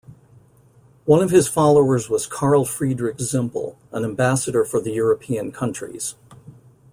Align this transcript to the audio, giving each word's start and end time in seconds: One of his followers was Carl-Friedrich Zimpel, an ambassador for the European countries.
One 1.05 1.21
of 1.21 1.29
his 1.29 1.47
followers 1.47 2.09
was 2.09 2.25
Carl-Friedrich 2.25 3.17
Zimpel, 3.19 3.75
an 3.91 4.03
ambassador 4.03 4.65
for 4.65 4.81
the 4.81 4.89
European 4.93 5.51
countries. 5.51 6.15